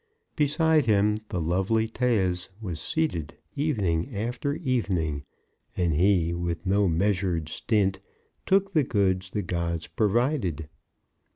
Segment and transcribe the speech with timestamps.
[0.35, 5.25] Beside him the lovely Thais was seated evening after evening;
[5.77, 7.99] and he, with no measured stint,
[8.47, 10.67] took the goods the gods provided.